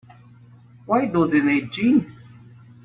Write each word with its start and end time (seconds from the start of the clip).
Why 0.87 1.05
do 1.05 1.27
they 1.27 1.41
need 1.41 1.71
gin? 1.71 2.11